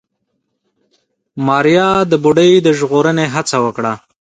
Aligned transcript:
ماريا 1.45 1.89
د 2.11 2.13
بوډۍ 2.23 2.51
د 2.61 2.67
ژغورنې 2.79 3.25
هڅه 3.33 3.57
وکړه. 3.65 3.93